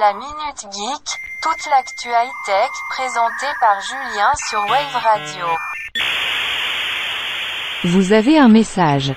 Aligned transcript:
La 0.00 0.14
Minute 0.14 0.72
Geek, 0.72 1.20
toute 1.42 1.70
l'actu 1.70 2.08
high-tech 2.08 2.70
présentée 2.88 3.52
par 3.60 3.78
Julien 3.82 4.30
sur 4.48 4.60
Wave 4.60 5.02
Radio. 5.04 5.44
Vous 7.84 8.14
avez 8.14 8.38
un 8.38 8.48
message. 8.48 9.12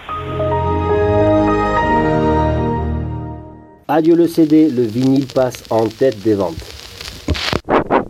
Adieu 3.87 4.15
le 4.15 4.27
CD, 4.27 4.69
le 4.69 4.81
vinyle 4.81 5.27
passe 5.27 5.63
en 5.69 5.87
tête 5.87 6.21
des 6.23 6.33
ventes. 6.33 6.55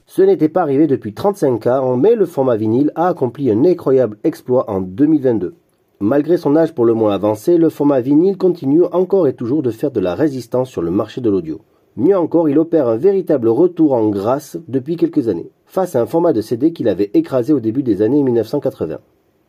Ce 0.08 0.24
n'était 0.24 0.50
pas 0.50 0.62
arrivé 0.62 0.88
depuis 0.88 1.14
35 1.14 1.68
ans, 1.68 1.98
mais 1.98 2.16
le 2.16 2.26
format 2.26 2.56
vinyle 2.56 2.92
a 2.96 3.10
accompli 3.10 3.52
un 3.52 3.64
incroyable 3.64 4.18
exploit 4.24 4.72
en 4.72 4.82
2022. 4.82 5.54
Malgré 6.00 6.38
son 6.38 6.56
âge 6.56 6.74
pour 6.74 6.86
le 6.86 6.96
moins 6.96 7.14
avancé, 7.14 7.58
le 7.58 7.70
format 7.70 8.02
vinyle 8.02 8.38
continue 8.38 8.86
encore 8.86 9.28
et 9.28 9.36
toujours 9.36 9.62
de 9.62 9.70
faire 9.70 9.92
de 9.92 10.00
la 10.00 10.16
résistance 10.16 10.70
sur 10.70 10.82
le 10.82 10.90
marché 10.90 11.22
de 11.22 11.30
l'audio. 11.30 11.62
Mieux 11.98 12.18
encore, 12.18 12.50
il 12.50 12.60
opère 12.60 12.90
un 12.90 12.98
véritable 12.98 13.48
retour 13.48 13.94
en 13.94 14.10
grâce 14.10 14.58
depuis 14.68 14.98
quelques 14.98 15.30
années, 15.30 15.50
face 15.66 15.96
à 15.96 16.02
un 16.02 16.06
format 16.06 16.34
de 16.34 16.42
CD 16.42 16.74
qu'il 16.74 16.90
avait 16.90 17.12
écrasé 17.14 17.54
au 17.54 17.62
début 17.62 17.84
des 17.84 18.02
années 18.02 18.22
1980. 18.22 18.98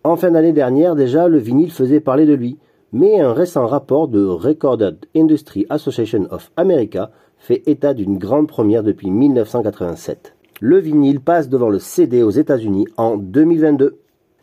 En 0.05 0.14
fin 0.14 0.30
d'année 0.30 0.52
dernière 0.52 0.95
déjà, 0.95 1.27
le 1.27 1.38
vinyle 1.38 1.72
faisait 1.72 1.98
parler 1.98 2.24
de 2.24 2.34
lui, 2.34 2.59
mais 2.92 3.20
un 3.20 3.32
récent 3.32 3.66
rapport 3.66 4.06
de 4.06 4.24
Recorded 4.24 4.96
Industry 5.16 5.66
Association 5.70 6.28
of 6.30 6.52
America 6.56 7.10
fait 7.36 7.64
état 7.66 7.95
d'une 7.95 8.16
grande 8.16 8.47
première 8.47 8.84
depuis 8.84 9.10
1987. 9.10 10.36
Le 10.60 10.78
vinyle 10.78 11.20
passe 11.20 11.48
devant 11.48 11.69
le 11.69 11.80
CD 11.80 12.22
aux 12.22 12.30
États-Unis 12.30 12.86
en 12.97 13.16
2022. 13.16 13.98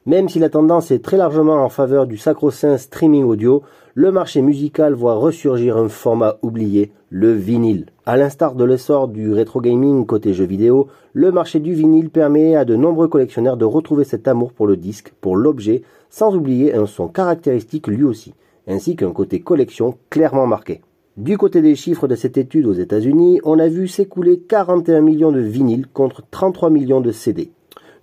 Même 0.06 0.28
si 0.28 0.38
la 0.40 0.50
tendance 0.50 0.92
est 0.92 1.02
très 1.02 1.16
largement 1.16 1.64
en 1.64 1.70
faveur 1.70 2.08
du 2.08 2.18
sacro-saint 2.18 2.78
streaming 2.78 3.24
audio, 3.24 3.64
le 3.94 4.12
marché 4.12 4.42
musical 4.42 4.94
voit 4.94 5.16
ressurgir 5.16 5.78
un 5.78 5.88
format 5.88 6.36
oublié, 6.42 6.92
le 7.10 7.32
vinyle. 7.32 7.86
À 8.06 8.18
l'instar 8.18 8.56
de 8.56 8.66
l'essor 8.66 9.08
du 9.08 9.32
rétro 9.32 9.62
gaming 9.62 10.06
côté 10.06 10.34
jeux 10.34 10.44
vidéo, 10.44 10.88
le 11.14 11.32
marché 11.32 11.62
du 11.62 11.74
vinyle 11.74 12.10
permet 12.10 12.58
à 12.58 12.66
de 12.66 12.76
nombreux 12.76 13.08
collectionneurs 13.08 13.56
de 13.56 13.64
retrouver 13.64 14.04
cet 14.04 14.28
amour 14.28 14.52
pour 14.52 14.68
le 14.68 14.76
disque, 14.76 15.14
pour 15.22 15.38
l'objet, 15.38 15.84
sans 16.10 16.36
oublier 16.36 16.74
un 16.74 16.86
son 16.86 17.08
caractéristique 17.08 17.88
lui 17.88 18.04
aussi, 18.04 18.34
ainsi 18.68 18.98
qu'un 18.98 19.12
côté 19.12 19.40
collection 19.40 19.98
clairement 20.10 20.48
marqué. 20.48 20.82
Du 21.16 21.38
côté 21.38 21.62
des 21.62 21.76
chiffres 21.76 22.10
de 22.10 22.16
cette 22.16 22.38
étude 22.38 22.66
aux 22.66 22.74
États-Unis, 22.74 23.40
on 23.46 23.58
a 23.58 23.70
vu 23.70 23.88
s'écouler 23.88 24.40
41 24.40 25.00
millions 25.00 25.32
de 25.32 25.40
vinyles 25.40 25.88
contre 25.88 26.24
33 26.30 26.72
millions 26.72 27.00
de 27.00 27.12
CD. 27.12 27.52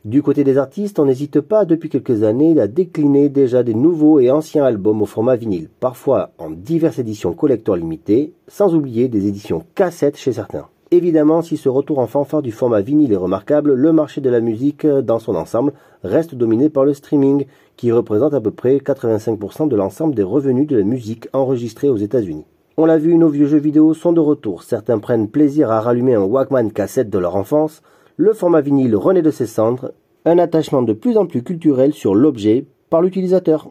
Du 0.06 0.22
côté 0.22 0.44
des 0.44 0.56
artistes, 0.56 0.98
on 0.98 1.04
n'hésite 1.04 1.42
pas 1.42 1.66
depuis 1.66 1.90
quelques 1.90 2.22
années 2.22 2.58
à 2.58 2.66
décliner 2.66 3.28
déjà 3.28 3.62
des 3.62 3.74
nouveaux 3.74 4.18
et 4.18 4.30
anciens 4.30 4.64
albums 4.64 5.02
au 5.02 5.04
format 5.04 5.36
vinyle, 5.36 5.68
parfois 5.78 6.30
en 6.38 6.48
diverses 6.50 6.98
éditions 6.98 7.34
collector 7.34 7.76
limitées, 7.76 8.32
sans 8.48 8.74
oublier 8.74 9.08
des 9.08 9.26
éditions 9.26 9.62
cassettes 9.74 10.16
chez 10.16 10.32
certains. 10.32 10.68
Évidemment, 10.90 11.42
si 11.42 11.58
ce 11.58 11.68
retour 11.68 11.98
en 11.98 12.06
fanfare 12.06 12.40
du 12.40 12.50
format 12.50 12.80
vinyle 12.80 13.12
est 13.12 13.16
remarquable, 13.16 13.74
le 13.74 13.92
marché 13.92 14.22
de 14.22 14.30
la 14.30 14.40
musique 14.40 14.86
dans 14.86 15.18
son 15.18 15.34
ensemble 15.34 15.74
reste 16.02 16.34
dominé 16.34 16.70
par 16.70 16.86
le 16.86 16.94
streaming, 16.94 17.44
qui 17.76 17.92
représente 17.92 18.32
à 18.32 18.40
peu 18.40 18.52
près 18.52 18.78
85% 18.78 19.68
de 19.68 19.76
l'ensemble 19.76 20.14
des 20.14 20.22
revenus 20.22 20.66
de 20.66 20.78
la 20.78 20.82
musique 20.82 21.28
enregistrée 21.34 21.90
aux 21.90 21.98
États-Unis. 21.98 22.46
On 22.78 22.86
l'a 22.86 22.96
vu, 22.96 23.18
nos 23.18 23.28
vieux 23.28 23.48
jeux 23.48 23.58
vidéo 23.58 23.92
sont 23.92 24.14
de 24.14 24.20
retour. 24.20 24.62
Certains 24.62 24.98
prennent 24.98 25.28
plaisir 25.28 25.70
à 25.70 25.82
rallumer 25.82 26.14
un 26.14 26.22
Walkman 26.22 26.70
cassette 26.70 27.10
de 27.10 27.18
leur 27.18 27.36
enfance, 27.36 27.82
le 28.20 28.34
format 28.34 28.60
vinyle 28.60 28.96
renaît 28.96 29.22
de 29.22 29.30
ses 29.30 29.46
cendres, 29.46 29.94
un 30.26 30.36
attachement 30.36 30.82
de 30.82 30.92
plus 30.92 31.16
en 31.16 31.24
plus 31.24 31.42
culturel 31.42 31.94
sur 31.94 32.14
l'objet 32.14 32.66
par 32.90 33.00
l'utilisateur. 33.00 33.70